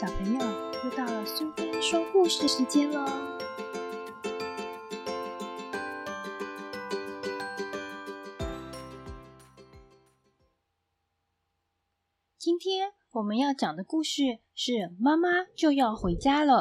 [0.00, 0.38] 小朋友，
[0.84, 3.04] 又到了苏菲说故事时间喽！
[12.38, 16.54] 今天我们要讲的故事是《妈妈就要回家了》，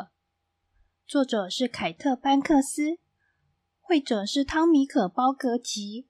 [1.06, 2.98] 作者是凯特·班克斯，
[3.80, 6.10] 绘者是汤米可·包格吉，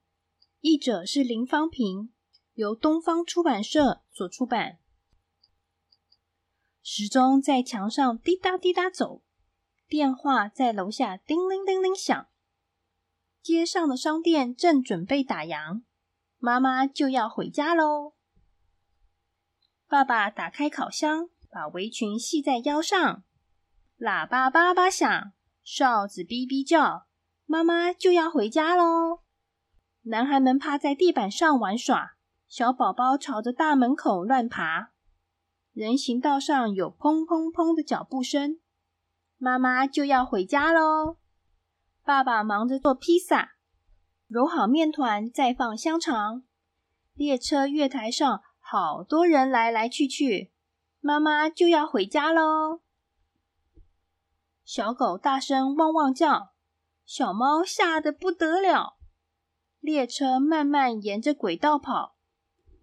[0.62, 2.14] 译者是林芳平，
[2.54, 4.80] 由东方出版社所出版。
[7.00, 9.22] 时钟在墙上滴答滴答走，
[9.88, 12.28] 电话在楼下叮铃叮铃响。
[13.44, 15.84] 街上的商店正准备打烊，
[16.40, 18.16] 妈妈就要回家喽。
[19.88, 23.24] 爸爸打开烤箱，把围裙系在腰上，
[24.00, 27.06] 喇叭叭叭响，哨子哔哔叫，
[27.46, 29.20] 妈妈就要回家喽。
[30.02, 32.16] 男孩们趴在地板上玩耍，
[32.48, 34.94] 小宝宝朝着大门口乱爬。
[35.78, 38.60] 人行道上有砰砰砰的脚步声，
[39.38, 41.18] 妈妈就要回家喽。
[42.04, 43.52] 爸爸忙着做披萨，
[44.28, 46.42] 揉好面团，再放香肠。
[47.14, 50.52] 列车月台上好多人来来去去，
[51.00, 52.82] 妈妈就要回家喽。
[54.66, 56.54] 小狗大声汪汪叫，
[57.06, 58.98] 小猫吓得不得了。
[59.80, 62.16] 列车慢慢沿着轨道跑，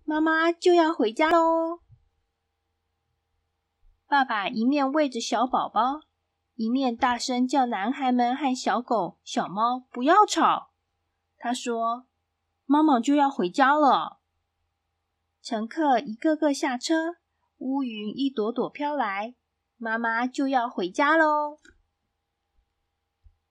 [0.05, 1.81] 妈妈就要回家喽。
[4.15, 6.03] 爸爸一面喂着小宝宝，
[6.55, 10.71] 一面大声叫男孩们和小狗、小猫不要吵。
[11.37, 12.07] 他说
[12.65, 14.21] ：“妈妈就要回家了。”
[15.43, 17.17] 乘客一个个下车，
[17.59, 19.35] 乌云一朵朵飘来，
[19.79, 21.59] 妈妈就要回家喽。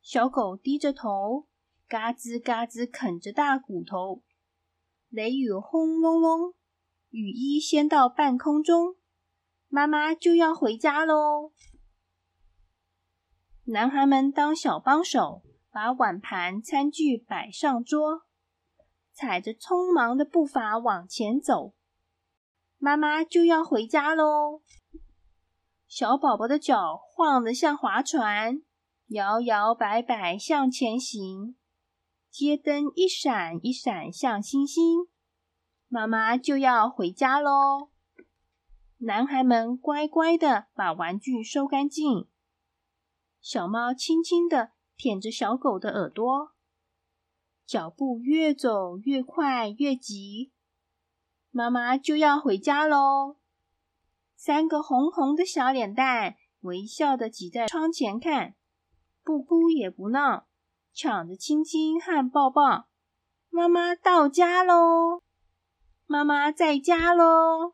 [0.01, 1.47] 小狗低着头，
[1.89, 4.23] 嘎吱嘎吱啃着大骨头。
[5.09, 6.53] 雷雨轰隆隆，
[7.09, 8.95] 雨衣掀到半空中。
[9.75, 11.51] 妈妈就要回家喽！
[13.63, 18.21] 男孩们当小帮手，把碗盘、餐具摆上桌，
[19.13, 21.73] 踩着匆忙的步伐往前走。
[22.77, 24.61] 妈妈就要回家喽！
[25.87, 28.61] 小宝宝的脚晃得像划船，
[29.07, 31.55] 摇摇摆摆向前行。
[32.29, 35.07] 街灯一闪一闪像星星。
[35.87, 37.89] 妈妈就要回家喽！
[39.05, 42.29] 男孩们乖乖的把玩具收干净。
[43.41, 46.53] 小猫轻轻的舔着小狗的耳朵，
[47.65, 50.53] 脚步越走越快越急。
[51.51, 53.35] 妈妈就要回家喽！
[54.37, 58.55] 三个红红的小脸蛋微笑的挤在窗前看，
[59.21, 60.47] 不哭也不闹，
[60.93, 62.87] 抢着亲亲和抱抱。
[63.49, 65.21] 妈妈到家喽！
[66.05, 67.73] 妈妈在家喽！